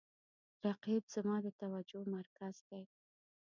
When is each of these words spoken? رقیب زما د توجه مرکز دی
رقیب 0.67 1.03
زما 1.13 1.35
د 1.45 1.47
توجه 1.61 2.01
مرکز 2.15 2.55
دی 2.69 2.83